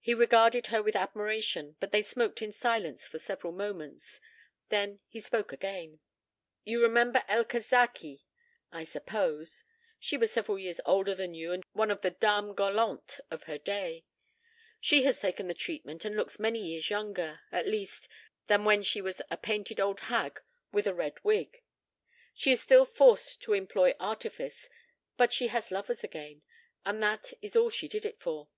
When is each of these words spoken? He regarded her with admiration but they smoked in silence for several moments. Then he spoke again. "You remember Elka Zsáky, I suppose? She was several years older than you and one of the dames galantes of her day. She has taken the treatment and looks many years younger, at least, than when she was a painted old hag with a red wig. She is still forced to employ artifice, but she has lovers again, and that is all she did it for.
He 0.00 0.12
regarded 0.12 0.66
her 0.74 0.82
with 0.82 0.96
admiration 0.96 1.76
but 1.78 1.92
they 1.92 2.02
smoked 2.02 2.42
in 2.42 2.50
silence 2.50 3.06
for 3.06 3.20
several 3.20 3.52
moments. 3.52 4.20
Then 4.70 4.98
he 5.06 5.20
spoke 5.20 5.52
again. 5.52 6.00
"You 6.64 6.82
remember 6.82 7.20
Elka 7.28 7.58
Zsáky, 7.60 8.24
I 8.72 8.82
suppose? 8.82 9.62
She 10.00 10.16
was 10.16 10.32
several 10.32 10.58
years 10.58 10.80
older 10.84 11.14
than 11.14 11.34
you 11.34 11.52
and 11.52 11.62
one 11.74 11.92
of 11.92 12.00
the 12.00 12.10
dames 12.10 12.56
galantes 12.56 13.20
of 13.30 13.44
her 13.44 13.56
day. 13.56 14.04
She 14.80 15.04
has 15.04 15.20
taken 15.20 15.46
the 15.46 15.54
treatment 15.54 16.04
and 16.04 16.16
looks 16.16 16.40
many 16.40 16.58
years 16.58 16.90
younger, 16.90 17.42
at 17.52 17.68
least, 17.68 18.08
than 18.48 18.64
when 18.64 18.82
she 18.82 19.00
was 19.00 19.22
a 19.30 19.36
painted 19.36 19.78
old 19.78 20.00
hag 20.00 20.40
with 20.72 20.88
a 20.88 20.92
red 20.94 21.22
wig. 21.22 21.62
She 22.34 22.50
is 22.50 22.60
still 22.60 22.84
forced 22.84 23.40
to 23.42 23.52
employ 23.52 23.94
artifice, 24.00 24.68
but 25.16 25.32
she 25.32 25.46
has 25.46 25.70
lovers 25.70 26.02
again, 26.02 26.42
and 26.84 27.00
that 27.04 27.32
is 27.40 27.54
all 27.54 27.70
she 27.70 27.86
did 27.86 28.04
it 28.04 28.18
for. 28.18 28.48